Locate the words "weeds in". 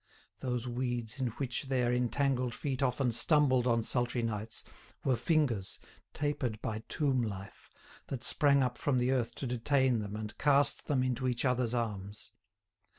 0.67-1.27